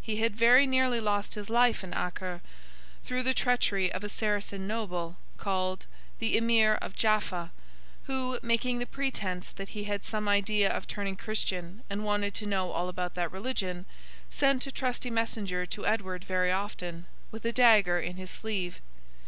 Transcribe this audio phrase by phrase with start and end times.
[0.00, 2.40] He had very nearly lost his life in Acre,
[3.02, 5.86] through the treachery of a Saracen Noble, called
[6.20, 7.50] the Emir of Jaffa,
[8.04, 12.46] who, making the pretence that he had some idea of turning Christian and wanted to
[12.46, 13.84] know all about that religion,
[14.30, 18.80] sent a trusty messenger to Edward very often—with a dagger in his sleeve.